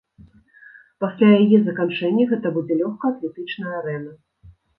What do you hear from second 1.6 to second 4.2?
заканчэння гэта будзе лёгкаатлетычная арэна.